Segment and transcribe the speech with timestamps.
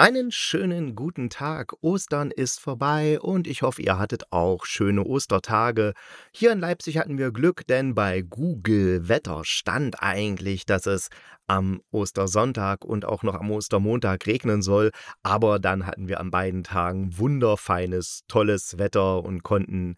[0.00, 1.74] Einen schönen guten Tag.
[1.82, 5.92] Ostern ist vorbei und ich hoffe, ihr hattet auch schöne Ostertage.
[6.32, 11.10] Hier in Leipzig hatten wir Glück, denn bei Google Wetter stand eigentlich, dass es
[11.48, 14.90] am Ostersonntag und auch noch am Ostermontag regnen soll.
[15.22, 19.96] Aber dann hatten wir an beiden Tagen wunderfeines, tolles Wetter und konnten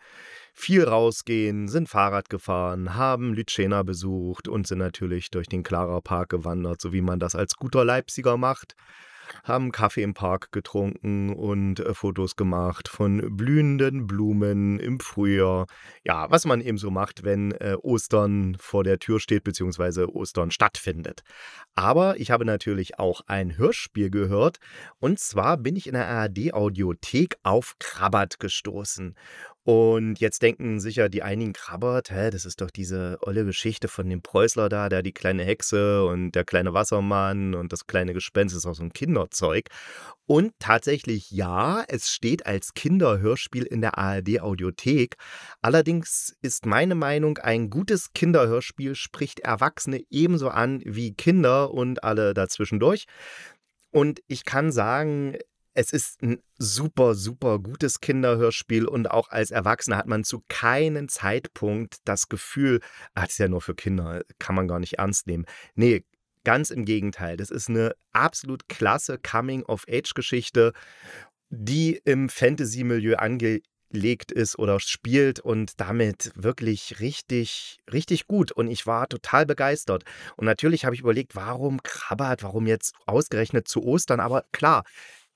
[0.52, 6.30] viel rausgehen, sind Fahrrad gefahren, haben Lütschena besucht und sind natürlich durch den Klarer Park
[6.30, 8.74] gewandert, so wie man das als guter Leipziger macht
[9.44, 15.66] haben Kaffee im Park getrunken und äh, Fotos gemacht von blühenden Blumen im Frühjahr.
[16.04, 20.50] Ja, was man eben so macht, wenn äh, Ostern vor der Tür steht, beziehungsweise Ostern
[20.50, 21.22] stattfindet.
[21.74, 24.58] Aber ich habe natürlich auch ein Hörspiel gehört.
[24.98, 29.14] Und zwar bin ich in der ARD-Audiothek auf Krabbert gestoßen.
[29.64, 34.08] Und jetzt denken sicher die einigen Krabbert, hä, das ist doch diese olle Geschichte von
[34.08, 38.56] dem Preußler da, der die kleine Hexe und der kleine Wassermann und das kleine Gespenst
[38.56, 39.68] ist auch so ein Kinderzeug.
[40.26, 45.14] Und tatsächlich ja, es steht als Kinderhörspiel in der ARD-Audiothek.
[45.60, 52.34] Allerdings ist meine Meinung, ein gutes Kinderhörspiel spricht Erwachsene ebenso an wie Kinder und alle
[52.34, 53.06] dazwischendurch.
[53.92, 55.36] Und ich kann sagen,
[55.74, 61.08] es ist ein super, super gutes Kinderhörspiel und auch als Erwachsener hat man zu keinem
[61.08, 62.80] Zeitpunkt das Gefühl,
[63.14, 65.46] ah, das ist ja nur für Kinder, kann man gar nicht ernst nehmen.
[65.74, 66.04] Nee,
[66.44, 67.36] ganz im Gegenteil.
[67.36, 70.72] Das ist eine absolut klasse Coming-of-Age-Geschichte,
[71.48, 78.52] die im Fantasy-Milieu angelegt ist oder spielt und damit wirklich richtig, richtig gut.
[78.52, 80.04] Und ich war total begeistert.
[80.36, 84.20] Und natürlich habe ich überlegt, warum Krabbert, warum jetzt ausgerechnet zu Ostern?
[84.20, 84.84] Aber klar,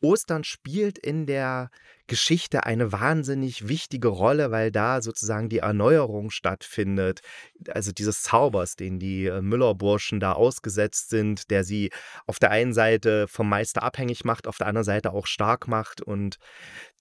[0.03, 1.71] Ostern spielt in der
[2.07, 7.21] Geschichte eine wahnsinnig wichtige Rolle, weil da sozusagen die Erneuerung stattfindet.
[7.69, 11.91] Also dieses Zaubers, den die äh, Müllerburschen da ausgesetzt sind, der sie
[12.27, 16.01] auf der einen Seite vom Meister abhängig macht, auf der anderen Seite auch stark macht.
[16.01, 16.37] Und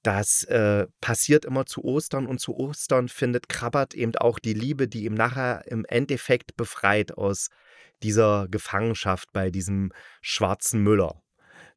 [0.02, 4.88] das äh, passiert immer zu Ostern und zu Ostern findet Krabbert eben auch die Liebe,
[4.88, 7.50] die ihm nachher im Endeffekt befreit aus
[8.04, 9.92] dieser Gefangenschaft bei diesem
[10.22, 11.22] schwarzen Müller.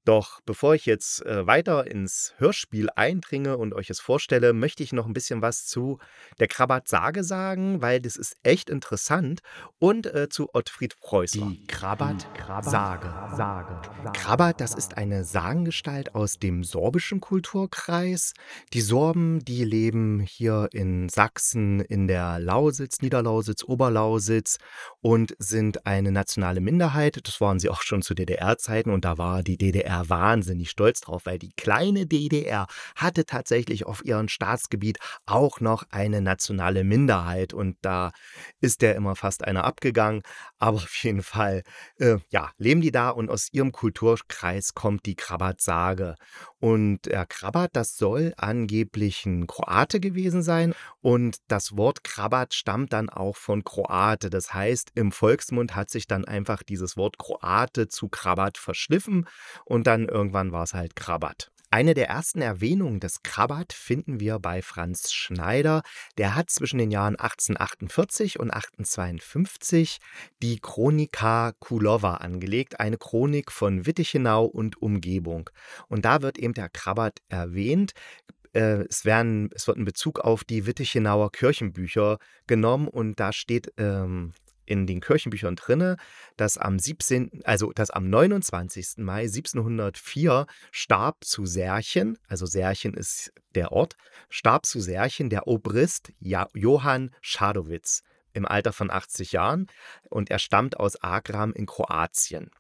[0.08, 4.94] Doch bevor ich jetzt äh, weiter ins Hörspiel eindringe und euch es vorstelle, möchte ich
[4.94, 5.98] noch ein bisschen was zu
[6.40, 9.40] der Krabat-Sage sagen, weil das ist echt interessant
[9.78, 11.48] und äh, zu Ottfried Preußler.
[11.50, 13.36] Die Krabat-Sage.
[13.36, 13.82] Sage.
[14.14, 18.32] Krabat, das ist eine Sagengestalt aus dem sorbischen Kulturkreis.
[18.72, 24.56] Die Sorben, die leben hier in Sachsen, in der Lausitz, Niederlausitz, Oberlausitz
[25.02, 27.20] und sind eine nationale Minderheit.
[27.24, 31.22] Das waren sie auch schon zu DDR-Zeiten und da war die DDR Wahnsinnig stolz drauf,
[31.24, 32.66] weil die kleine DDR
[32.96, 38.10] hatte tatsächlich auf ihrem Staatsgebiet auch noch eine nationale Minderheit und da
[38.60, 40.22] ist der immer fast einer abgegangen.
[40.58, 41.62] Aber auf jeden Fall,
[41.98, 46.16] äh, ja, leben die da und aus ihrem Kulturkreis kommt die Krabat-Sage.
[46.60, 50.74] Und der Krabat, das soll angeblich ein Kroate gewesen sein.
[51.00, 54.30] Und das Wort Krabat stammt dann auch von Kroate.
[54.30, 59.28] Das heißt, im Volksmund hat sich dann einfach dieses Wort Kroate zu Krabat verschliffen
[59.64, 61.50] und dann irgendwann war es halt Krabat.
[61.70, 65.82] Eine der ersten Erwähnungen des Krabat finden wir bei Franz Schneider.
[66.16, 69.98] Der hat zwischen den Jahren 1848 und 1852
[70.42, 75.50] die Chronika Kulova angelegt, eine Chronik von Wittichenau und Umgebung.
[75.88, 77.92] Und da wird eben der Krabat erwähnt.
[78.54, 83.74] Äh, es, werden, es wird ein Bezug auf die Wittichenauer Kirchenbücher genommen und da steht
[83.76, 84.32] ähm,
[84.68, 85.96] in den Kirchenbüchern drinne,
[86.36, 88.98] dass am 17., also dass am 29.
[88.98, 93.96] Mai 1704 starb zu Särchen, also Särchen ist der Ort,
[94.28, 98.02] starb zu Särchen der Obrist Johann Schadowitz
[98.34, 99.66] im Alter von 80 Jahren
[100.10, 102.50] und er stammt aus Agram in Kroatien.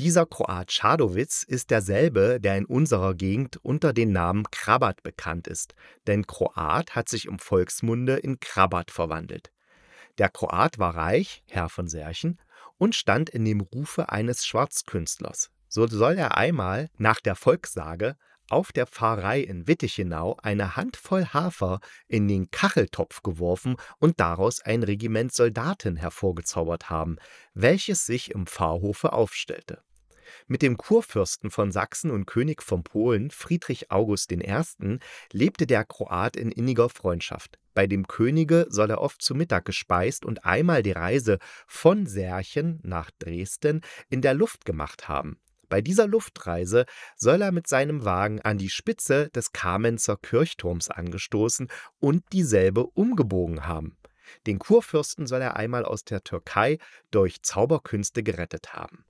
[0.00, 5.74] Dieser Kroat Schadowitz ist derselbe, der in unserer Gegend unter dem Namen Krabat bekannt ist,
[6.06, 9.52] denn Kroat hat sich im Volksmunde in Krabat verwandelt.
[10.18, 12.38] Der Kroat war reich, Herr von Särchen,
[12.78, 15.50] und stand in dem Rufe eines Schwarzkünstlers.
[15.68, 18.16] So soll er einmal, nach der Volkssage,
[18.50, 24.82] auf der Pfarrei in Wittichenau eine Handvoll Hafer in den Kacheltopf geworfen und daraus ein
[24.82, 27.16] Regiment Soldaten hervorgezaubert haben,
[27.54, 29.82] welches sich im Pfarrhofe aufstellte.
[30.46, 34.98] Mit dem Kurfürsten von Sachsen und König von Polen Friedrich August I.
[35.32, 37.58] lebte der Kroat in inniger Freundschaft.
[37.74, 42.80] Bei dem Könige soll er oft zu Mittag gespeist und einmal die Reise von Särchen
[42.82, 43.80] nach Dresden
[44.10, 45.38] in der Luft gemacht haben.
[45.68, 46.84] Bei dieser Luftreise
[47.16, 53.66] soll er mit seinem Wagen an die Spitze des Kamenzer Kirchturms angestoßen und dieselbe umgebogen
[53.66, 53.96] haben.
[54.46, 56.76] Den Kurfürsten soll er einmal aus der Türkei
[57.10, 59.06] durch Zauberkünste gerettet haben.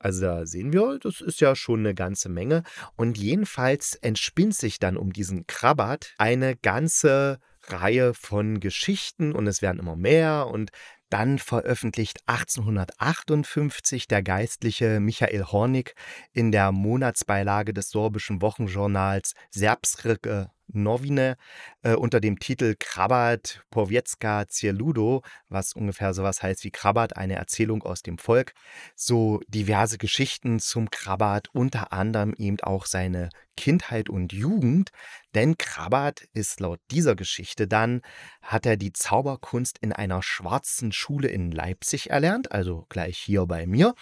[0.00, 2.64] Also da sehen wir, das ist ja schon eine ganze Menge.
[2.96, 7.38] Und jedenfalls entspinnt sich dann um diesen Krabat eine ganze
[7.68, 10.70] Reihe von Geschichten und es werden immer mehr und
[11.10, 15.94] dann veröffentlicht 1858 der Geistliche Michael Hornig
[16.32, 21.36] in der Monatsbeilage des sorbischen Wochenjournals Serbsrike Novine
[21.82, 27.82] äh, unter dem Titel Krabat Powiecka Cieludo, was ungefähr sowas heißt wie Krabat, eine Erzählung
[27.82, 28.54] aus dem Volk,
[28.94, 34.90] so diverse Geschichten zum Krabat, unter anderem eben auch seine Kindheit und Jugend,
[35.34, 38.02] denn Krabat ist laut dieser Geschichte dann,
[38.42, 43.66] hat er die Zauberkunst in einer schwarzen Schule in Leipzig erlernt, also gleich hier bei
[43.66, 43.94] mir,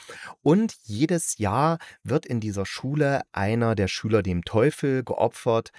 [0.43, 5.71] und jedes Jahr wird in dieser Schule einer der Schüler dem Teufel geopfert,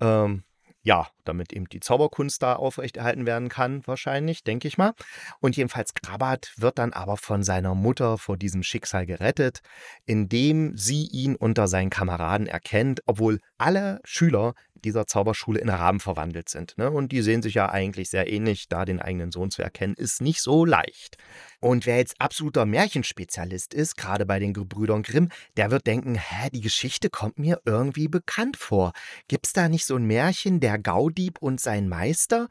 [0.00, 0.44] ähm,
[0.82, 4.92] ja, damit eben die Zauberkunst da aufrechterhalten werden kann, wahrscheinlich, denke ich mal.
[5.40, 9.60] Und jedenfalls Krabat wird dann aber von seiner Mutter vor diesem Schicksal gerettet,
[10.06, 14.54] indem sie ihn unter seinen Kameraden erkennt, obwohl alle Schüler
[14.84, 16.76] dieser Zauberschule in Raben verwandelt sind.
[16.78, 16.90] Ne?
[16.90, 18.68] Und die sehen sich ja eigentlich sehr ähnlich.
[18.68, 21.16] Da den eigenen Sohn zu erkennen, ist nicht so leicht.
[21.60, 26.48] Und wer jetzt absoluter Märchenspezialist ist, gerade bei den Gebrüdern Grimm, der wird denken, hä,
[26.52, 28.92] die Geschichte kommt mir irgendwie bekannt vor.
[29.28, 30.78] Gibt's da nicht so ein Märchen, der
[31.20, 32.48] Gaudieb und sein Meister?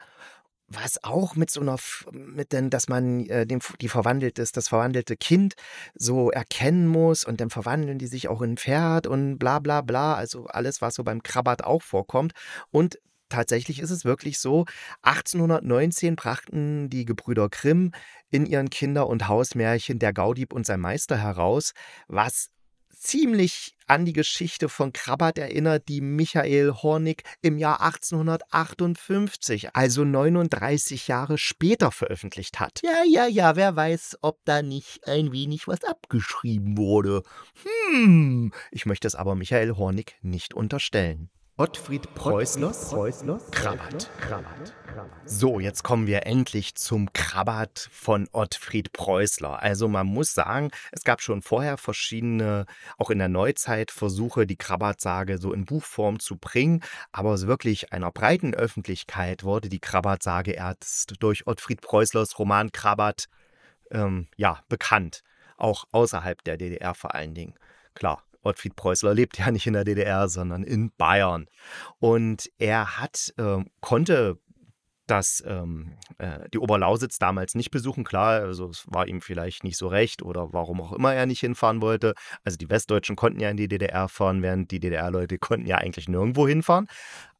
[0.72, 1.78] was auch mit so einer,
[2.12, 5.54] mit denn, dass man äh, dem, die verwandelt das verwandelte Kind
[5.96, 9.80] so erkennen muss und dann verwandeln die sich auch in ein Pferd und bla bla
[9.80, 12.34] bla, also alles, was so beim Krabat auch vorkommt.
[12.70, 14.64] Und tatsächlich ist es wirklich so,
[15.02, 17.90] 1819 brachten die Gebrüder Grimm
[18.30, 21.72] in ihren Kinder- und Hausmärchen Der Gaudieb und sein Meister heraus,
[22.06, 22.50] was
[23.00, 31.08] ziemlich an die Geschichte von Krabbert erinnert, die Michael Hornig im Jahr 1858, also 39
[31.08, 32.80] Jahre später veröffentlicht hat.
[32.84, 37.22] Ja, ja, ja, wer weiß, ob da nicht ein wenig was abgeschrieben wurde.
[37.90, 41.30] Hm, ich möchte es aber Michael Hornig nicht unterstellen.
[41.60, 42.88] Ottfried Preußlers
[43.50, 44.10] Krabat.
[44.22, 44.72] Krabat.
[45.26, 49.62] So, jetzt kommen wir endlich zum Krabat von Ottfried Preußler.
[49.62, 52.64] Also man muss sagen, es gab schon vorher verschiedene,
[52.96, 56.82] auch in der Neuzeit, Versuche, die Krabat-Sage so in Buchform zu bringen.
[57.12, 63.26] Aber wirklich einer breiten Öffentlichkeit wurde die Krabat-Sage erst durch Ottfried Preußlers Roman Krabat
[63.90, 65.20] ähm, ja, bekannt.
[65.58, 67.52] Auch außerhalb der DDR vor allen Dingen.
[67.92, 71.46] Klar, Ottfried Preußler lebt ja nicht in der DDR, sondern in Bayern.
[71.98, 74.38] Und er hat, äh, konnte
[75.10, 78.04] das ähm, äh, die Oberlausitz damals nicht besuchen.
[78.04, 81.40] Klar, also es war ihm vielleicht nicht so recht oder warum auch immer er nicht
[81.40, 82.14] hinfahren wollte.
[82.44, 86.08] Also die Westdeutschen konnten ja in die DDR fahren, während die DDR-Leute konnten ja eigentlich
[86.08, 86.86] nirgendwo hinfahren.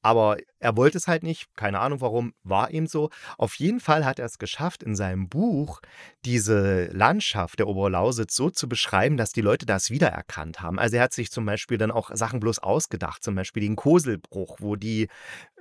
[0.02, 3.11] Aber er wollte es halt nicht, keine Ahnung warum, war ihm so.
[3.37, 5.81] Auf jeden Fall hat er es geschafft, in seinem Buch
[6.25, 10.79] diese Landschaft der Oberlausitz so zu beschreiben, dass die Leute das wiedererkannt haben.
[10.79, 14.56] Also er hat sich zum Beispiel dann auch Sachen bloß ausgedacht, zum Beispiel den Koselbruch,
[14.61, 15.08] wo die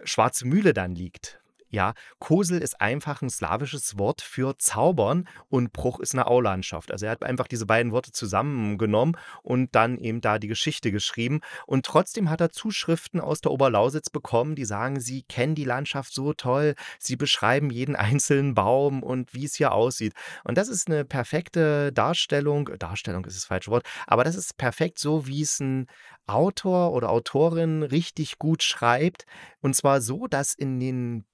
[0.03, 1.41] Schwarze Mühle dann liegt.
[1.71, 6.91] Ja, Kosel ist einfach ein slawisches Wort für zaubern und Bruch ist eine Aulandschaft.
[6.91, 11.41] Also er hat einfach diese beiden Worte zusammengenommen und dann eben da die Geschichte geschrieben.
[11.67, 16.12] Und trotzdem hat er Zuschriften aus der Oberlausitz bekommen, die sagen, sie kennen die Landschaft
[16.12, 20.13] so toll, sie beschreiben jeden einzelnen Baum und wie es hier aussieht.
[20.44, 24.98] Und das ist eine perfekte Darstellung, Darstellung ist das falsche Wort, aber das ist perfekt
[24.98, 25.86] so, wie es ein
[26.25, 29.25] Autor oder Autorin richtig gut schreibt.
[29.62, 31.25] Und zwar so, dass in den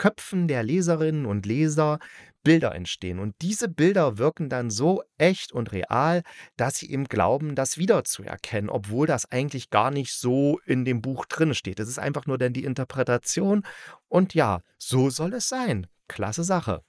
[0.00, 1.98] Köpfen der Leserinnen und Leser
[2.42, 3.18] Bilder entstehen.
[3.18, 6.22] Und diese Bilder wirken dann so echt und real,
[6.56, 11.26] dass sie eben glauben, das wiederzuerkennen, obwohl das eigentlich gar nicht so in dem Buch
[11.26, 11.80] drin steht.
[11.80, 13.62] Es ist einfach nur dann die Interpretation.
[14.08, 15.86] Und ja, so soll es sein.
[16.08, 16.80] Klasse Sache.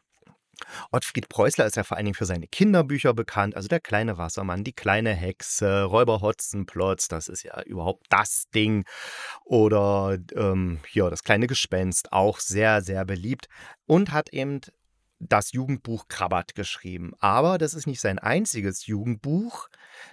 [0.92, 4.64] Ottfried Preußler ist ja vor allen Dingen für seine Kinderbücher bekannt, also der kleine Wassermann,
[4.64, 8.86] die kleine Hexe, Räuber Hotzenplotz, das ist ja überhaupt das Ding.
[9.44, 13.48] Oder ähm, ja, das kleine Gespenst, auch sehr, sehr beliebt.
[13.86, 14.62] Und hat eben
[15.22, 17.14] das Jugendbuch Krabat geschrieben.
[17.20, 19.70] Aber das ist nicht sein einziges Jugendbuch,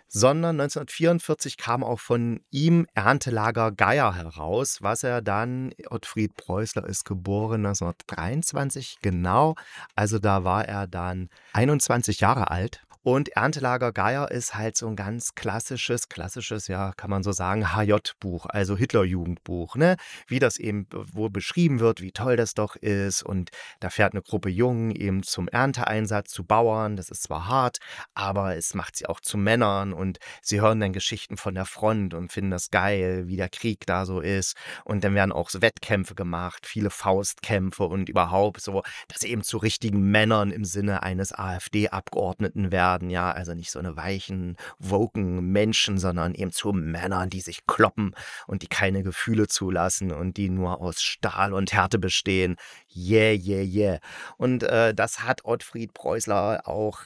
[0.06, 7.04] sondern 1944 kam auch von ihm Erntelager Geier heraus, was er dann, Ottfried Preußler ist
[7.04, 9.54] geboren 1923, genau,
[9.94, 14.96] also da war er dann 21 Jahre alt Und Erntelager Geier ist halt so ein
[14.96, 19.96] ganz klassisches, klassisches, ja, kann man so sagen, HJ-Buch, also Hitlerjugendbuch, ne?
[20.26, 23.22] Wie das eben, wo beschrieben wird, wie toll das doch ist.
[23.22, 23.50] Und
[23.80, 26.96] da fährt eine Gruppe Jungen eben zum Ernteeinsatz zu Bauern.
[26.96, 27.78] Das ist zwar hart,
[28.14, 32.14] aber es macht sie auch zu Männern und sie hören dann Geschichten von der Front
[32.14, 34.56] und finden das geil, wie der Krieg da so ist.
[34.84, 39.58] Und dann werden auch so Wettkämpfe gemacht, viele Faustkämpfe und überhaupt so, dass eben zu
[39.58, 42.87] richtigen Männern im Sinne eines AfD-Abgeordneten werden.
[43.02, 48.14] Ja, also nicht so eine weichen, woken Menschen, sondern eben zu Männern, die sich kloppen
[48.46, 52.56] und die keine Gefühle zulassen und die nur aus Stahl und Härte bestehen.
[52.94, 53.98] Yeah, yeah, yeah.
[54.36, 57.00] Und äh, das hat Ottfried Preußler auch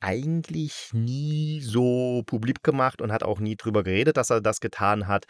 [0.00, 5.08] eigentlich nie so publik gemacht und hat auch nie drüber geredet, dass er das getan
[5.08, 5.26] hat.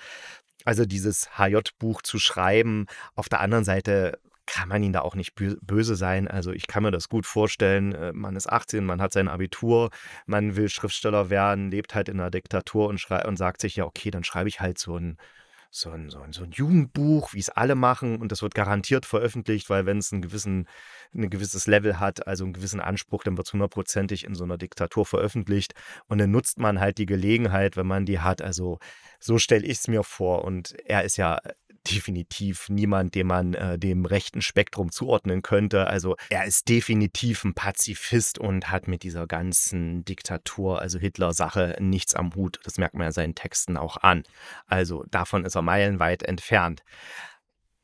[0.65, 2.87] Also dieses HJ-Buch zu schreiben.
[3.15, 6.29] Auf der anderen Seite kann man ihn da auch nicht böse sein.
[6.29, 7.93] Also ich kann mir das gut vorstellen.
[7.93, 9.91] Äh, man ist 18, man hat sein Abitur,
[10.27, 14.11] man will Schriftsteller werden, lebt halt in einer Diktatur und, und sagt sich, ja, okay,
[14.11, 15.17] dann schreibe ich halt so ein
[15.71, 19.05] so ein, so ein, so ein Jugendbuch, wie es alle machen, und das wird garantiert
[19.05, 20.67] veröffentlicht, weil wenn es einen gewissen,
[21.15, 24.57] ein gewisses Level hat, also einen gewissen Anspruch, dann wird es hundertprozentig in so einer
[24.57, 25.75] Diktatur veröffentlicht.
[26.07, 28.43] Und dann nutzt man halt die Gelegenheit, wenn man die hat.
[28.43, 28.79] Also
[29.21, 30.45] so stelle ich es mir vor.
[30.45, 31.41] Und er ist ja
[31.91, 35.87] definitiv niemand, den man äh, dem rechten Spektrum zuordnen könnte.
[35.87, 42.15] Also er ist definitiv ein Pazifist und hat mit dieser ganzen Diktatur, also Hitler-Sache, nichts
[42.15, 42.61] am Hut.
[42.65, 44.23] Das merkt man ja seinen Texten auch an.
[44.67, 46.83] Also davon ist er meilenweit entfernt.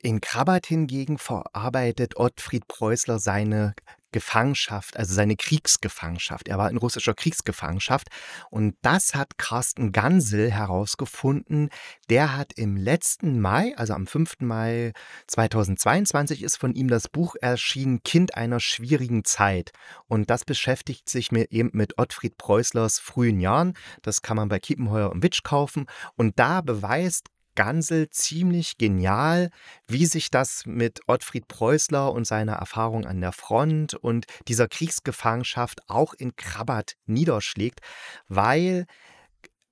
[0.01, 3.75] In Krabat hingegen verarbeitet Ottfried Preußler seine
[4.13, 6.49] Gefangenschaft, also seine Kriegsgefangenschaft.
[6.49, 8.09] Er war in russischer Kriegsgefangenschaft
[8.51, 11.71] und das hat Carsten Gansel herausgefunden.
[12.09, 14.41] Der hat im letzten Mai, also am 5.
[14.41, 14.93] Mai
[15.27, 19.73] 2022, ist von ihm das Buch erschienen Kind einer schwierigen Zeit.
[20.07, 23.75] Und das beschäftigt sich mit, eben mit Ottfried Preußlers frühen Jahren.
[24.03, 25.87] Das kann man bei Kiepenheuer und Witsch kaufen.
[26.17, 29.51] Und da beweist Gansel ziemlich genial,
[29.87, 35.89] wie sich das mit Ottfried Preußler und seiner Erfahrung an der Front und dieser Kriegsgefangenschaft
[35.89, 37.81] auch in Krabat niederschlägt,
[38.29, 38.87] weil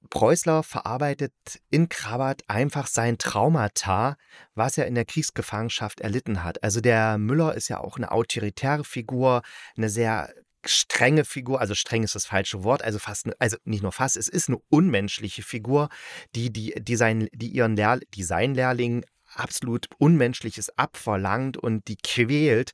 [0.09, 1.33] Preußler verarbeitet
[1.71, 4.17] in Krabat einfach sein Traumata,
[4.55, 6.63] was er in der Kriegsgefangenschaft erlitten hat.
[6.65, 9.43] Also der Müller ist ja auch eine autoritäre Figur,
[9.77, 10.33] eine sehr
[10.67, 14.29] strenge Figur, also streng ist das falsche Wort, also fast, also nicht nur fast, es
[14.29, 15.89] ist eine unmenschliche Figur,
[16.35, 22.73] die, die, die, sein, die ihren Lehr Designlehrling absolut Unmenschliches abverlangt und die quält.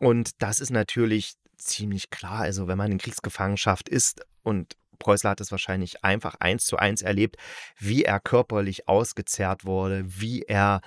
[0.00, 2.40] Und das ist natürlich ziemlich klar.
[2.40, 7.02] Also, wenn man in Kriegsgefangenschaft ist und Preußler hat es wahrscheinlich einfach eins zu eins
[7.02, 7.36] erlebt,
[7.78, 10.80] wie er körperlich ausgezehrt wurde, wie er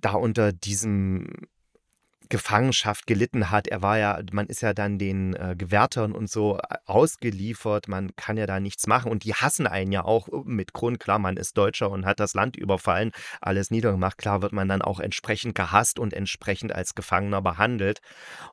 [0.00, 1.28] da unter diesem
[2.32, 3.68] Gefangenschaft gelitten hat.
[3.68, 7.88] Er war ja, man ist ja dann den äh, Gewärtern und so äh, ausgeliefert.
[7.88, 9.12] Man kann ja da nichts machen.
[9.12, 10.98] Und die hassen einen ja auch äh, mit Grund.
[10.98, 13.10] Klar, man ist Deutscher und hat das Land überfallen,
[13.42, 14.16] alles niedergemacht.
[14.16, 18.00] Klar wird man dann auch entsprechend gehasst und entsprechend als Gefangener behandelt.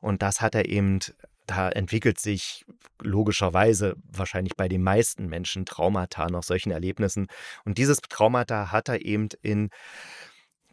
[0.02, 0.98] Und das hat er eben
[1.46, 2.66] da entwickelt sich
[3.02, 7.28] logischerweise wahrscheinlich bei den meisten Menschen Traumata nach solchen Erlebnissen.
[7.64, 9.70] Und dieses Traumata hat er eben in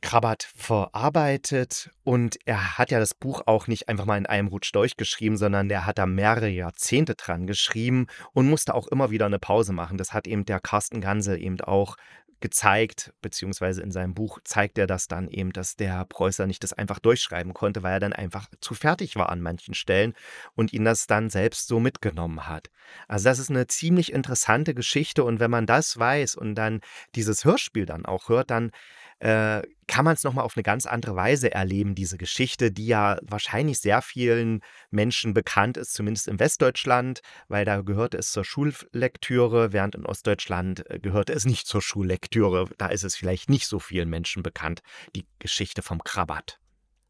[0.01, 4.74] Krabat verarbeitet und er hat ja das Buch auch nicht einfach mal in einem Rutsch
[4.74, 9.39] durchgeschrieben, sondern der hat da mehrere Jahrzehnte dran geschrieben und musste auch immer wieder eine
[9.39, 9.98] Pause machen.
[9.98, 11.98] Das hat eben der Carsten Gansel eben auch
[12.39, 16.74] gezeigt, beziehungsweise in seinem Buch zeigt er das dann eben, dass der Preußer nicht das
[16.74, 20.13] einfach durchschreiben konnte, weil er dann einfach zu fertig war an manchen Stellen
[20.54, 22.70] und ihn das dann selbst so mitgenommen hat.
[23.08, 26.82] Also das ist eine ziemlich interessante Geschichte und wenn man das weiß und dann
[27.16, 28.72] dieses Hörspiel dann auch hört, dann
[29.19, 33.17] äh, kann man es nochmal auf eine ganz andere Weise erleben, diese Geschichte, die ja
[33.21, 39.74] wahrscheinlich sehr vielen Menschen bekannt ist, zumindest in Westdeutschland, weil da gehörte es zur Schullektüre,
[39.74, 42.69] während in Ostdeutschland äh, gehörte es nicht zur Schullektüre.
[42.77, 44.81] Da ist es vielleicht nicht so vielen Menschen bekannt,
[45.15, 46.59] die Geschichte vom Krabat.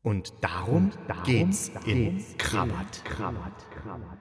[0.04, 3.04] Und darum, Und darum geht's in Krabat.
[3.04, 3.54] Krabat.
[3.72, 4.18] Krabat.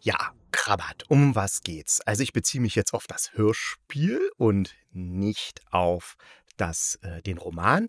[0.00, 2.00] Ja, Krabat, um was geht's?
[2.00, 6.16] Also ich beziehe mich jetzt auf das Hörspiel und nicht auf
[6.56, 7.88] das, äh, den Roman.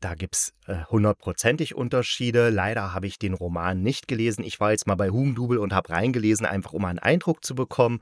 [0.00, 2.48] Da gibt es äh, hundertprozentig Unterschiede.
[2.48, 4.42] Leider habe ich den Roman nicht gelesen.
[4.42, 8.00] Ich war jetzt mal bei Hugendubel und habe reingelesen, einfach um einen Eindruck zu bekommen.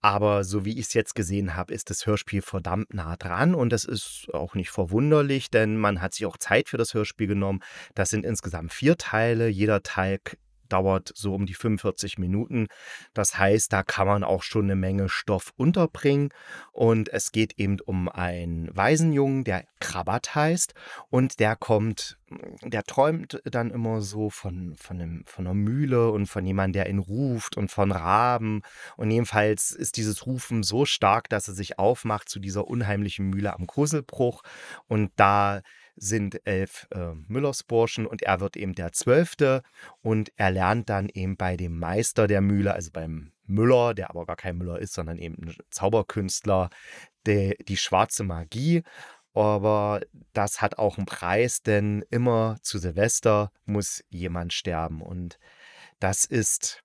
[0.00, 3.70] Aber so wie ich es jetzt gesehen habe, ist das Hörspiel verdammt nah dran und
[3.70, 7.60] das ist auch nicht verwunderlich, denn man hat sich auch Zeit für das Hörspiel genommen.
[7.94, 9.48] Das sind insgesamt vier Teile.
[9.48, 10.18] Jeder Teil
[10.68, 12.68] dauert so um die 45 Minuten.
[13.14, 16.30] Das heißt, da kann man auch schon eine Menge Stoff unterbringen.
[16.72, 20.74] Und es geht eben um einen Waisenjungen, der Krabat heißt.
[21.10, 22.18] Und der kommt,
[22.62, 26.90] der träumt dann immer so von, von, einem, von einer Mühle und von jemandem, der
[26.90, 28.62] ihn ruft und von Raben.
[28.96, 33.54] Und jedenfalls ist dieses Rufen so stark, dass er sich aufmacht zu dieser unheimlichen Mühle
[33.54, 34.42] am Koselbruch.
[34.86, 35.62] Und da
[36.00, 39.62] sind elf äh, Müllersburschen und er wird eben der Zwölfte
[40.00, 44.26] und er lernt dann eben bei dem Meister der Mühle, also beim Müller, der aber
[44.26, 46.70] gar kein Müller ist, sondern eben ein Zauberkünstler,
[47.26, 48.82] die, die schwarze Magie.
[49.34, 50.00] Aber
[50.32, 55.00] das hat auch einen Preis, denn immer zu Silvester muss jemand sterben.
[55.00, 55.38] Und
[56.00, 56.82] das ist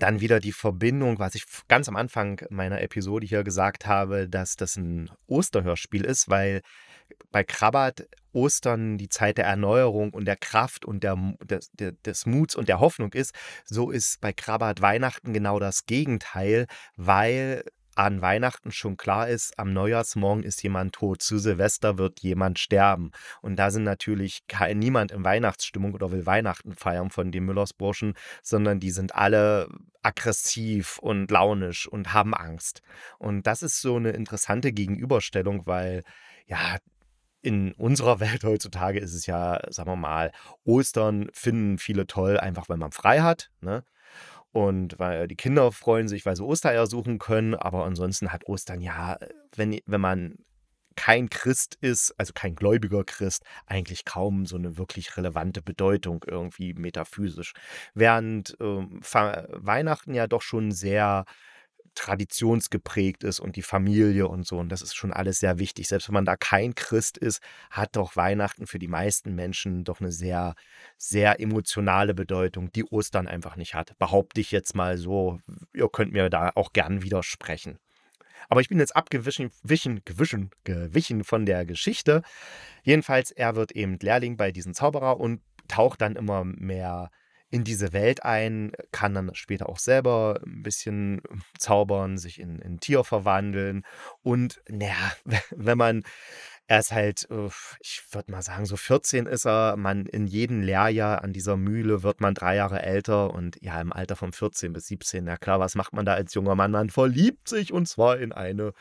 [0.00, 4.56] dann wieder die Verbindung, was ich ganz am Anfang meiner Episode hier gesagt habe, dass
[4.56, 6.62] das ein Osterhörspiel ist, weil
[7.30, 12.56] bei Krabbert Ostern die Zeit der Erneuerung und der Kraft und der, des, des Muts
[12.56, 16.66] und der Hoffnung ist, so ist bei Krabbert Weihnachten genau das Gegenteil,
[16.96, 17.64] weil
[17.96, 23.12] an Weihnachten schon klar ist, am Neujahrsmorgen ist jemand tot, zu Silvester wird jemand sterben.
[23.40, 24.42] Und da sind natürlich
[24.74, 29.68] niemand in Weihnachtsstimmung oder will Weihnachten feiern von den Müllersburschen, sondern die sind alle
[30.02, 32.82] aggressiv und launisch und haben Angst.
[33.18, 36.02] Und das ist so eine interessante Gegenüberstellung, weil
[36.46, 36.78] ja,
[37.44, 40.32] in unserer Welt heutzutage ist es ja, sagen wir mal,
[40.64, 43.50] Ostern finden viele toll, einfach weil man frei hat.
[43.60, 43.84] Ne?
[44.50, 47.54] Und weil die Kinder freuen sich, weil sie Ostereier suchen können.
[47.54, 49.18] Aber ansonsten hat Ostern ja,
[49.56, 50.36] wenn, wenn man
[50.96, 56.72] kein Christ ist, also kein gläubiger Christ, eigentlich kaum so eine wirklich relevante Bedeutung irgendwie
[56.72, 57.52] metaphysisch.
[57.94, 61.24] Während äh, Weihnachten ja doch schon sehr
[61.94, 64.58] traditionsgeprägt ist und die Familie und so.
[64.58, 65.88] Und das ist schon alles sehr wichtig.
[65.88, 70.00] Selbst wenn man da kein Christ ist, hat doch Weihnachten für die meisten Menschen doch
[70.00, 70.54] eine sehr,
[70.96, 73.96] sehr emotionale Bedeutung, die Ostern einfach nicht hat.
[73.98, 75.38] Behaupte ich jetzt mal so.
[75.72, 77.78] Ihr könnt mir da auch gern widersprechen.
[78.48, 82.22] Aber ich bin jetzt abgewichen, wichen, gewichen, gewichen von der Geschichte.
[82.82, 87.10] Jedenfalls, er wird eben Lehrling bei diesem Zauberer und taucht dann immer mehr
[87.54, 91.22] in diese Welt ein, kann dann später auch selber ein bisschen
[91.56, 93.84] zaubern, sich in, in Tier verwandeln.
[94.24, 95.12] Und naja,
[95.50, 96.02] wenn man
[96.66, 97.28] er ist halt,
[97.80, 99.76] ich würde mal sagen, so 14 ist er.
[99.76, 103.92] Man in jedem Lehrjahr an dieser Mühle wird man drei Jahre älter und ja, im
[103.92, 106.70] Alter von 14 bis 17, na klar, was macht man da als junger Mann?
[106.70, 108.72] Man verliebt sich und zwar in eine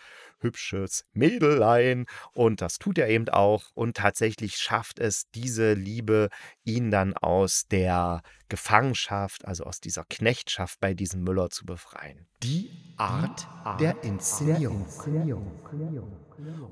[0.44, 6.30] hübsches Mädelein und das tut er eben auch und tatsächlich schafft es diese Liebe,
[6.64, 12.28] ihn dann aus der Gefangenschaft, also aus dieser Knechtschaft bei diesem Müller zu befreien.
[12.44, 13.48] Die Art
[13.80, 14.86] der Inszenierung.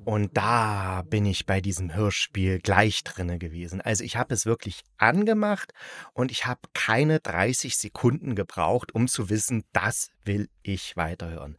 [0.05, 3.81] Und da bin ich bei diesem Hörspiel gleich drinne gewesen.
[3.81, 5.73] Also ich habe es wirklich angemacht
[6.13, 11.57] und ich habe keine 30 Sekunden gebraucht, um zu wissen, das will ich weiterhören.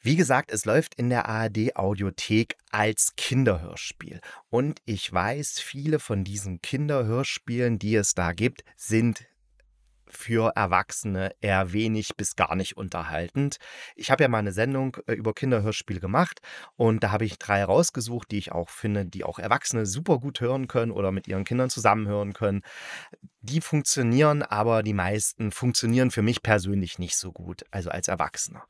[0.00, 4.20] Wie gesagt, es läuft in der ARD Audiothek als Kinderhörspiel.
[4.48, 9.26] Und ich weiß, viele von diesen Kinderhörspielen, die es da gibt, sind
[10.10, 13.58] für Erwachsene eher wenig bis gar nicht unterhaltend.
[13.94, 16.40] Ich habe ja mal eine Sendung äh, über Kinderhörspiele gemacht
[16.76, 20.40] und da habe ich drei rausgesucht, die ich auch finde, die auch Erwachsene super gut
[20.40, 22.62] hören können oder mit ihren Kindern zusammenhören können.
[23.40, 28.64] Die funktionieren, aber die meisten funktionieren für mich persönlich nicht so gut, also als Erwachsener.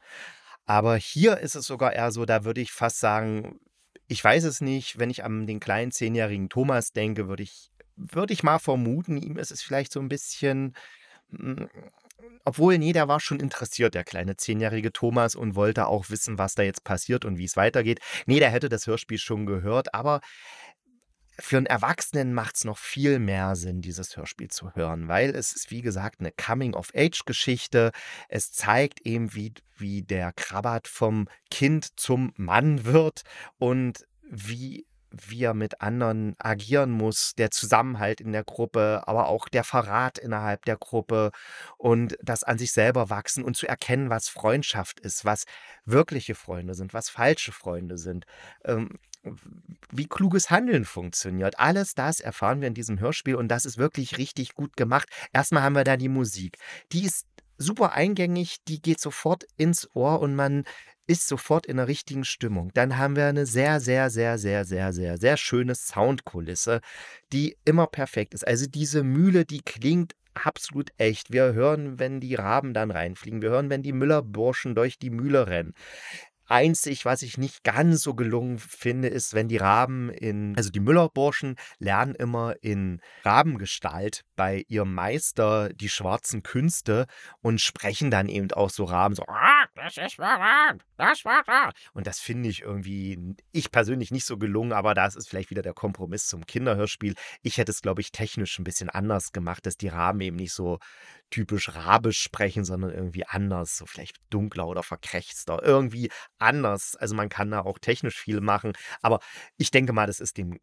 [0.68, 3.58] Aber hier ist es sogar eher so, da würde ich fast sagen,
[4.06, 8.34] ich weiß es nicht, wenn ich an den kleinen zehnjährigen Thomas denke, würde ich, würde
[8.34, 10.74] ich mal vermuten, ihm ist es vielleicht so ein bisschen,
[11.30, 11.70] hm,
[12.44, 16.54] obwohl, nee, der war schon interessiert, der kleine zehnjährige Thomas, und wollte auch wissen, was
[16.54, 18.00] da jetzt passiert und wie es weitergeht.
[18.26, 20.20] Nee, der hätte das Hörspiel schon gehört, aber
[21.40, 25.52] für einen Erwachsenen macht es noch viel mehr Sinn, dieses Hörspiel zu hören, weil es
[25.52, 27.92] ist, wie gesagt, eine Coming-of-Age-Geschichte.
[28.28, 33.22] Es zeigt eben, wie, wie der Krabat vom Kind zum Mann wird
[33.58, 34.86] und wie
[35.26, 40.18] wie er mit anderen agieren muss, der Zusammenhalt in der Gruppe, aber auch der Verrat
[40.18, 41.30] innerhalb der Gruppe
[41.76, 45.44] und das an sich selber wachsen und zu erkennen, was Freundschaft ist, was
[45.84, 48.24] wirkliche Freunde sind, was falsche Freunde sind.
[48.64, 48.98] Ähm,
[49.90, 51.58] wie kluges Handeln funktioniert.
[51.58, 55.08] Alles das erfahren wir in diesem Hörspiel und das ist wirklich richtig gut gemacht.
[55.32, 56.56] Erstmal haben wir da die Musik.
[56.92, 57.26] Die ist
[57.58, 60.64] super eingängig, die geht sofort ins Ohr und man
[61.06, 62.70] ist sofort in der richtigen Stimmung.
[62.74, 66.80] Dann haben wir eine sehr, sehr, sehr, sehr, sehr, sehr, sehr schöne Soundkulisse,
[67.32, 68.46] die immer perfekt ist.
[68.46, 71.32] Also diese Mühle, die klingt absolut echt.
[71.32, 73.42] Wir hören, wenn die Raben dann reinfliegen.
[73.42, 75.74] Wir hören, wenn die Müllerburschen durch die Mühle rennen
[76.48, 80.80] Einzig, was ich nicht ganz so gelungen finde, ist, wenn die Raben in, also die
[80.80, 87.06] Müllerburschen lernen immer in Rabengestalt bei ihrem Meister die schwarzen Künste
[87.42, 91.72] und sprechen dann eben auch so Raben so, ah, das ist wahr, das war wahr.
[91.92, 95.62] Und das finde ich irgendwie, ich persönlich nicht so gelungen, aber das ist vielleicht wieder
[95.62, 97.14] der Kompromiss zum Kinderhörspiel.
[97.42, 100.52] Ich hätte es, glaube ich, technisch ein bisschen anders gemacht, dass die Raben eben nicht
[100.52, 100.78] so
[101.30, 106.96] typisch rabisch sprechen, sondern irgendwie anders, so vielleicht dunkler oder verkrächzter, irgendwie anders.
[106.96, 109.20] Also man kann da auch technisch viel machen, aber
[109.56, 110.58] ich denke mal, das ist dem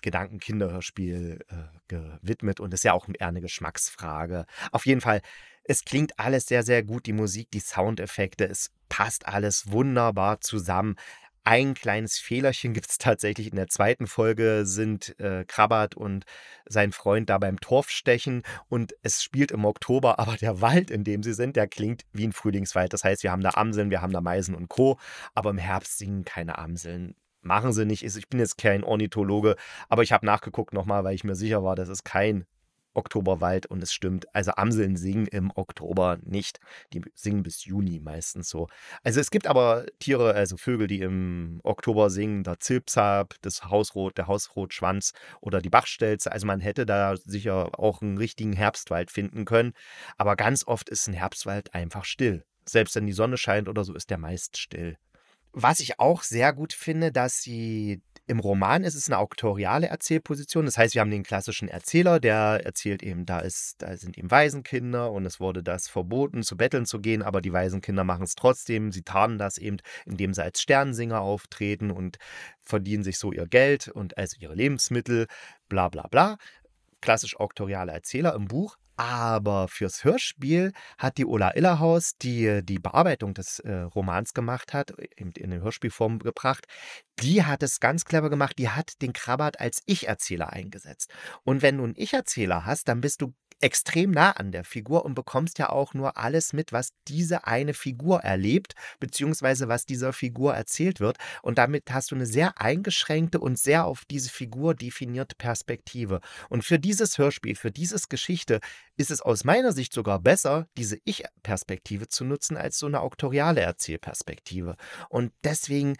[0.00, 4.46] Gedanken Kinderhörspiel äh, gewidmet und ist ja auch eher eine Geschmacksfrage.
[4.72, 5.20] Auf jeden Fall,
[5.68, 10.96] es klingt alles sehr, sehr gut, die Musik, die Soundeffekte, es passt alles wunderbar zusammen.
[11.44, 16.24] Ein kleines Fehlerchen gibt es tatsächlich in der zweiten Folge, sind äh, Krabbert und
[16.68, 21.22] sein Freund da beim Torfstechen und es spielt im Oktober, aber der Wald, in dem
[21.22, 22.92] sie sind, der klingt wie ein Frühlingswald.
[22.92, 24.98] Das heißt, wir haben da Amseln, wir haben da Meisen und Co.,
[25.34, 27.14] aber im Herbst singen keine Amseln.
[27.42, 28.02] Machen sie nicht.
[28.02, 29.54] Ich bin jetzt kein Ornithologe,
[29.88, 32.44] aber ich habe nachgeguckt nochmal, weil ich mir sicher war, das ist kein
[32.96, 34.26] Oktoberwald und es stimmt.
[34.34, 36.60] Also Amseln singen im Oktober nicht.
[36.92, 38.68] Die singen bis Juni meistens so.
[39.02, 44.18] Also es gibt aber Tiere, also Vögel, die im Oktober singen, der Zilpsab, das Hausrot,
[44.18, 46.32] der Hausrotschwanz oder die Bachstelze.
[46.32, 49.72] Also man hätte da sicher auch einen richtigen Herbstwald finden können.
[50.16, 52.44] Aber ganz oft ist ein Herbstwald einfach still.
[52.68, 54.96] Selbst wenn die Sonne scheint oder so, ist der meist still.
[55.52, 60.64] Was ich auch sehr gut finde, dass sie im Roman ist es eine auktoriale Erzählposition.
[60.64, 64.30] Das heißt, wir haben den klassischen Erzähler, der erzählt eben, da ist, da sind eben
[64.30, 68.34] Waisenkinder und es wurde das verboten, zu betteln zu gehen, aber die Waisenkinder machen es
[68.34, 68.90] trotzdem.
[68.90, 72.18] Sie tarnen das eben, indem sie als Sternensinger auftreten und
[72.62, 75.26] verdienen sich so ihr Geld und also ihre Lebensmittel,
[75.68, 76.36] bla bla bla.
[77.00, 78.76] Klassisch auktoriale Erzähler im Buch.
[78.96, 84.92] Aber fürs Hörspiel hat die Ola Illerhaus, die die Bearbeitung des äh, Romans gemacht hat,
[85.16, 86.66] eben in eine Hörspielform gebracht,
[87.20, 88.58] die hat es ganz clever gemacht.
[88.58, 91.10] Die hat den Krabbert als Ich-Erzähler eingesetzt.
[91.44, 95.14] Und wenn du einen Ich-Erzähler hast, dann bist du extrem nah an der Figur und
[95.14, 100.54] bekommst ja auch nur alles mit, was diese eine Figur erlebt, beziehungsweise was dieser Figur
[100.54, 101.16] erzählt wird.
[101.42, 106.20] Und damit hast du eine sehr eingeschränkte und sehr auf diese Figur definierte Perspektive.
[106.48, 108.60] Und für dieses Hörspiel, für dieses Geschichte
[108.96, 113.60] ist es aus meiner Sicht sogar besser, diese Ich-Perspektive zu nutzen, als so eine auktoriale
[113.60, 114.76] Erzählperspektive.
[115.08, 115.96] Und deswegen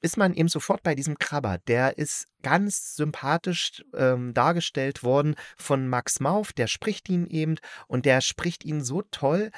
[0.00, 1.58] ist man eben sofort bei diesem Krabber.
[1.66, 6.52] Der ist ganz sympathisch ähm, dargestellt worden von Max Mauf.
[6.52, 9.50] Der spricht ihn eben und der spricht ihn so toll,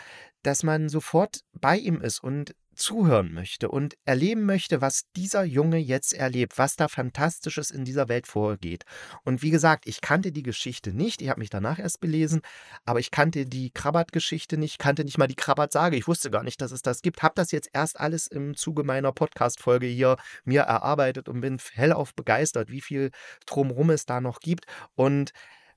[0.42, 5.78] dass man sofort bei ihm ist und zuhören möchte und erleben möchte, was dieser Junge
[5.78, 8.84] jetzt erlebt, was da Fantastisches in dieser Welt vorgeht.
[9.24, 12.42] Und wie gesagt, ich kannte die Geschichte nicht, ich habe mich danach erst belesen,
[12.84, 16.60] aber ich kannte die Krabat-Geschichte nicht, kannte nicht mal die Krabat-Sage, ich wusste gar nicht,
[16.60, 20.62] dass es das gibt, habe das jetzt erst alles im Zuge meiner Podcast-Folge hier mir
[20.62, 23.10] erarbeitet und bin hellauf begeistert, wie viel
[23.46, 24.66] drumherum es da noch gibt.
[24.94, 25.32] Und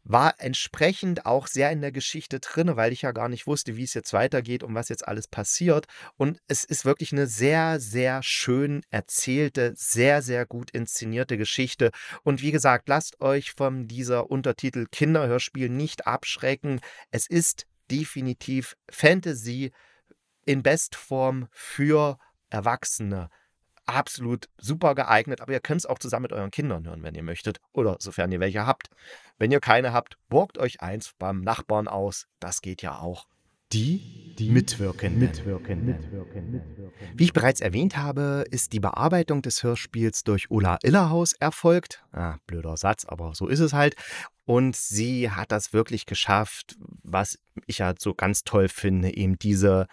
[0.06, 3.84] war entsprechend auch sehr in der Geschichte drin, weil ich ja gar nicht wusste, wie
[3.84, 5.88] es jetzt weitergeht und was jetzt alles passiert.
[6.16, 11.90] Und es ist wirklich eine sehr, sehr schön erzählte, sehr, sehr gut inszenierte Geschichte.
[12.24, 16.82] Und wie gesagt, lasst euch von dieser Untertitel Kinderhörspiel nicht abschrecken.
[17.10, 19.72] Es ist definitiv Fantasy
[20.46, 22.20] in Bestform für
[22.52, 23.30] Erwachsene
[23.86, 27.24] absolut super geeignet, aber ihr könnt es auch zusammen mit euren Kindern hören, wenn ihr
[27.24, 27.60] möchtet.
[27.74, 28.90] Oder sofern ihr welche habt.
[29.38, 32.28] Wenn ihr keine habt, borgt euch eins beim Nachbarn aus.
[32.40, 33.28] Das geht ja auch.
[33.74, 35.18] Die, die mitwirken.
[35.18, 35.86] Mitwirken.
[35.86, 36.52] Mitwirken.
[36.52, 37.10] Mitwirken.
[37.16, 42.04] Wie ich bereits erwähnt habe, ist die Bearbeitung des Hörspiels durch Ulla Illerhaus erfolgt.
[42.12, 43.96] Ah, blöder Satz, aber so ist es halt.
[44.46, 49.88] Und sie hat das wirklich geschafft, was ich ja so ganz toll finde, eben diese,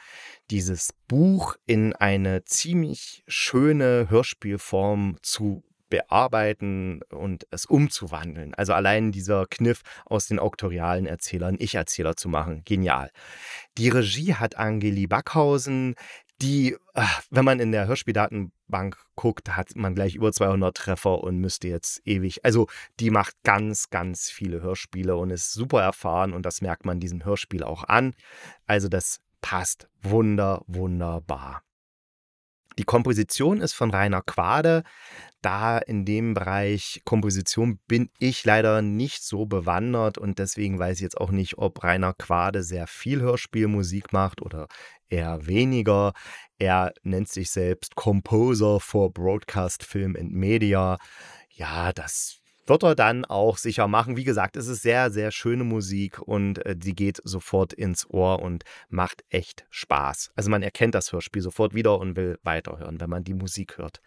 [0.51, 8.55] dieses Buch in eine ziemlich schöne Hörspielform zu bearbeiten und es umzuwandeln.
[8.55, 13.11] Also allein dieser Kniff aus den auktorialen Erzählern Ich-Erzähler zu machen, genial.
[13.77, 15.95] Die Regie hat Angeli Backhausen,
[16.41, 21.37] die, ah, wenn man in der Hörspieldatenbank guckt, hat man gleich über 200 Treffer und
[21.37, 22.43] müsste jetzt ewig.
[22.43, 27.01] Also die macht ganz, ganz viele Hörspiele und ist super erfahren und das merkt man
[27.01, 28.15] diesem Hörspiel auch an.
[28.67, 31.63] Also das passt wunder, wunderbar.
[32.79, 34.83] Die Komposition ist von Rainer Quade.
[35.43, 41.03] Da in dem Bereich Komposition bin ich leider nicht so bewandert und deswegen weiß ich
[41.03, 44.69] jetzt auch nicht, ob Rainer Quade sehr viel Hörspielmusik macht oder
[45.09, 46.13] eher weniger.
[46.59, 50.99] Er nennt sich selbst Composer for Broadcast Film and Media.
[51.51, 54.16] Ja, das wird er dann auch sicher machen.
[54.16, 58.40] Wie gesagt, es ist sehr, sehr schöne Musik und äh, die geht sofort ins Ohr
[58.40, 60.31] und macht echt Spaß.
[60.37, 64.01] Also man erkennt das Hörspiel sofort wieder und will weiterhören, wenn man die Musik hört.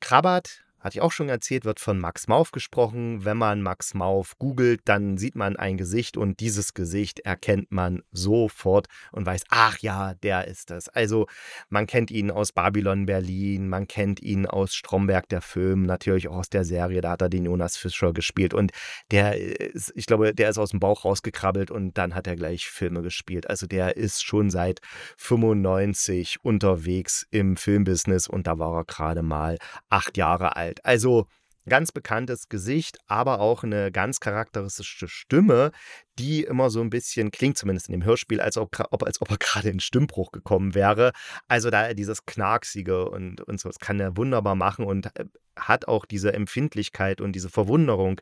[0.00, 3.24] Krabbert hatte ich auch schon erzählt, wird von Max Mauf gesprochen.
[3.24, 8.02] Wenn man Max Mauf googelt, dann sieht man ein Gesicht und dieses Gesicht erkennt man
[8.12, 10.88] sofort und weiß, ach ja, der ist es.
[10.88, 11.26] Also
[11.68, 16.36] man kennt ihn aus Babylon Berlin, man kennt ihn aus Stromberg, der Film, natürlich auch
[16.36, 18.72] aus der Serie, da hat er den Jonas Fischer gespielt und
[19.10, 22.68] der ist, ich glaube, der ist aus dem Bauch rausgekrabbelt und dann hat er gleich
[22.68, 23.48] Filme gespielt.
[23.48, 24.80] Also der ist schon seit
[25.18, 30.84] 95 unterwegs im Filmbusiness und da war er gerade mal acht Jahre alt alt.
[30.84, 31.26] Also
[31.68, 35.72] ganz bekanntes Gesicht, aber auch eine ganz charakteristische Stimme,
[36.18, 39.36] die immer so ein bisschen klingt, zumindest in dem Hörspiel, als ob, als ob er
[39.38, 41.12] gerade in Stimmbruch gekommen wäre.
[41.48, 45.86] Also da dieses Knarksige und, und so, das kann er wunderbar machen und äh, hat
[45.86, 48.20] auch diese Empfindlichkeit und diese Verwunderung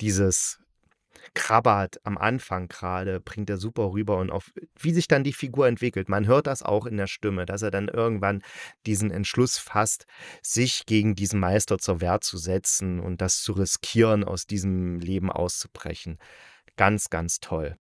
[0.00, 0.58] dieses
[1.34, 5.66] Krabbert am Anfang gerade, bringt er super rüber und auf wie sich dann die Figur
[5.66, 6.08] entwickelt.
[6.08, 8.42] Man hört das auch in der Stimme, dass er dann irgendwann
[8.86, 10.06] diesen Entschluss fasst,
[10.42, 15.30] sich gegen diesen Meister zur Wehr zu setzen und das zu riskieren, aus diesem Leben
[15.30, 16.18] auszubrechen.
[16.76, 17.76] Ganz, ganz toll.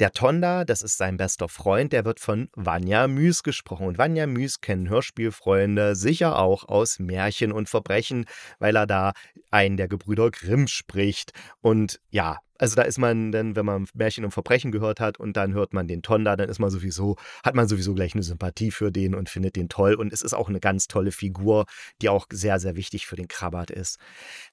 [0.00, 3.88] Der Tonda, das ist sein bester Freund, der wird von Vanya Müs gesprochen.
[3.88, 8.24] Und Vanya Müs kennen Hörspielfreunde sicher auch aus Märchen und Verbrechen,
[8.60, 9.12] weil er da
[9.50, 11.32] einen der Gebrüder Grimm spricht.
[11.60, 15.36] Und ja, also da ist man dann, wenn man Märchen und Verbrechen gehört hat und
[15.36, 18.70] dann hört man den Tonda, dann ist man sowieso, hat man sowieso gleich eine Sympathie
[18.70, 19.94] für den und findet den toll.
[19.94, 21.66] Und es ist auch eine ganz tolle Figur,
[22.02, 23.98] die auch sehr, sehr wichtig für den Krabbert ist.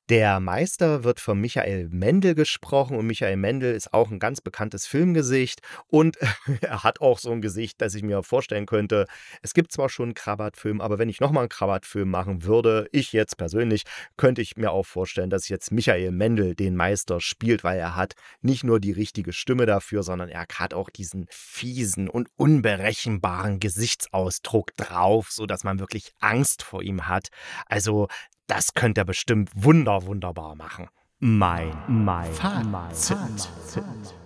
[0.09, 4.85] Der Meister wird von Michael Mendel gesprochen und Michael Mendel ist auch ein ganz bekanntes
[4.85, 6.17] Filmgesicht und
[6.61, 9.07] er hat auch so ein Gesicht, das ich mir vorstellen könnte.
[9.41, 13.13] Es gibt zwar schon einen Krabbert-Film, aber wenn ich nochmal einen Krabbert-Film machen würde, ich
[13.13, 13.83] jetzt persönlich,
[14.17, 18.15] könnte ich mir auch vorstellen, dass jetzt Michael Mendel den Meister spielt, weil er hat
[18.41, 24.75] nicht nur die richtige Stimme dafür, sondern er hat auch diesen fiesen und unberechenbaren Gesichtsausdruck
[24.77, 27.29] drauf, sodass man wirklich Angst vor ihm hat.
[27.67, 28.07] Also,
[28.47, 30.87] das könnte er bestimmt wunder, wunderbar machen.
[31.19, 32.65] Mein, mein, Fazit.
[32.65, 34.24] Mein Fazit.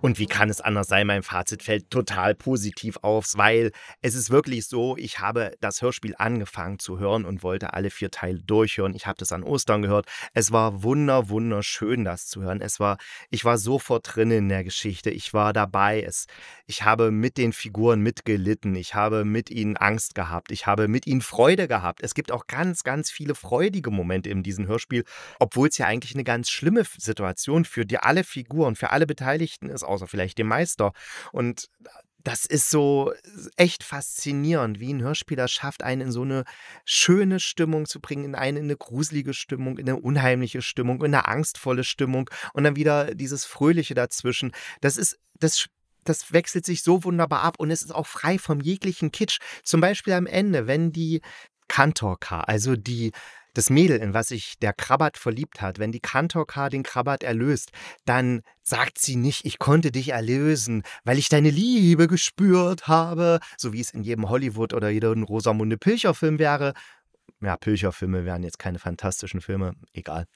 [0.00, 1.06] Und wie kann es anders sein?
[1.06, 6.14] Mein Fazit fällt total positiv auf, weil es ist wirklich so, ich habe das Hörspiel
[6.16, 8.94] angefangen zu hören und wollte alle vier Teile durchhören.
[8.94, 10.06] Ich habe das an Ostern gehört.
[10.32, 12.62] Es war wunder, wunderschön, das zu hören.
[12.62, 12.96] Es war,
[13.28, 15.10] ich war sofort drin in der Geschichte.
[15.10, 16.02] Ich war dabei.
[16.02, 16.26] Es,
[16.66, 18.74] ich habe mit den Figuren mitgelitten.
[18.76, 20.50] Ich habe mit ihnen Angst gehabt.
[20.50, 22.02] Ich habe mit ihnen Freude gehabt.
[22.02, 25.04] Es gibt auch ganz, ganz viele freudige Momente in diesem Hörspiel,
[25.38, 29.68] obwohl es ja eigentlich eine ganz schlimme Situation für die alle Figuren, für alle Beteiligten
[29.68, 30.92] ist außer vielleicht dem Meister.
[31.32, 31.68] Und
[32.22, 33.12] das ist so
[33.56, 36.44] echt faszinierend, wie ein Hörspieler schafft, einen in so eine
[36.84, 41.14] schöne Stimmung zu bringen, in eine, in eine gruselige Stimmung, in eine unheimliche Stimmung, in
[41.14, 44.52] eine angstvolle Stimmung und dann wieder dieses Fröhliche dazwischen.
[44.80, 45.66] Das ist, das
[46.04, 49.38] das wechselt sich so wunderbar ab und es ist auch frei vom jeglichen Kitsch.
[49.62, 51.20] Zum Beispiel am Ende, wenn die
[51.68, 53.12] Kantorka, also die
[53.54, 57.70] das Mädel, in was sich der Krabbert verliebt hat, wenn die Kantorka den Krabbert erlöst,
[58.04, 63.72] dann sagt sie nicht, ich konnte dich erlösen, weil ich deine Liebe gespürt habe, so
[63.72, 66.74] wie es in jedem Hollywood oder jedem Rosamunde Pilcher-Film wäre.
[67.40, 70.26] Ja, Pilcher-Filme wären jetzt keine fantastischen Filme, egal.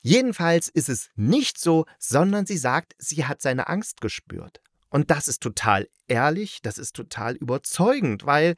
[0.00, 4.60] Jedenfalls ist es nicht so, sondern sie sagt, sie hat seine Angst gespürt.
[4.88, 8.54] Und das ist total ehrlich, das ist total überzeugend, weil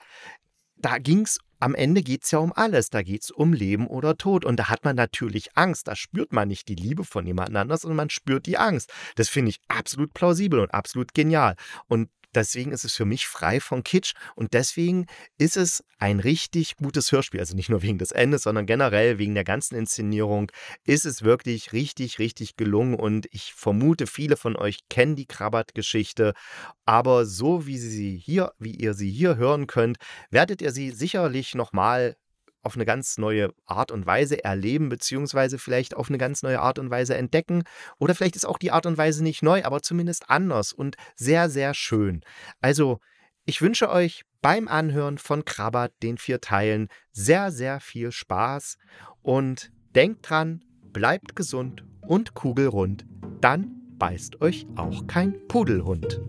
[0.77, 2.91] da ging es am Ende geht es ja um alles.
[2.91, 4.45] Da geht es um Leben oder Tod.
[4.45, 5.89] Und da hat man natürlich Angst.
[5.89, 8.93] Da spürt man nicht die Liebe von jemand anders, sondern man spürt die Angst.
[9.17, 11.57] Das finde ich absolut plausibel und absolut genial.
[11.89, 15.07] Und Deswegen ist es für mich frei von Kitsch und deswegen
[15.39, 17.41] ist es ein richtig gutes Hörspiel.
[17.41, 20.53] Also nicht nur wegen des Endes, sondern generell wegen der ganzen Inszenierung
[20.85, 26.35] ist es wirklich richtig, richtig gelungen und ich vermute, viele von euch kennen die Krabbert-Geschichte,
[26.85, 29.97] aber so wie sie hier, wie ihr sie hier hören könnt,
[30.31, 32.17] werdet ihr sie sicherlich nochmal
[32.63, 36.79] auf eine ganz neue Art und Weise erleben, beziehungsweise vielleicht auf eine ganz neue Art
[36.79, 37.63] und Weise entdecken.
[37.99, 41.49] Oder vielleicht ist auch die Art und Weise nicht neu, aber zumindest anders und sehr,
[41.49, 42.23] sehr schön.
[42.61, 42.99] Also,
[43.45, 48.77] ich wünsche euch beim Anhören von Krabbert, den vier Teilen, sehr, sehr viel Spaß
[49.23, 53.07] und denkt dran, bleibt gesund und kugelrund,
[53.41, 56.21] dann beißt euch auch kein Pudelhund.